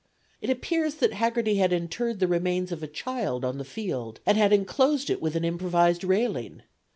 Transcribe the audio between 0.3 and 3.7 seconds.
It appears that Haggerty had interred the remains of a child on the